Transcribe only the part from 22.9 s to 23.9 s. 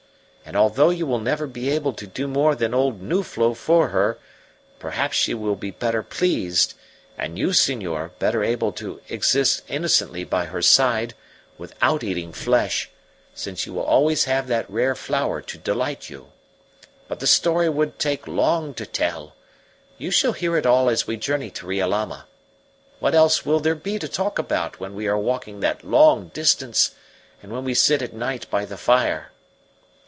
What else will there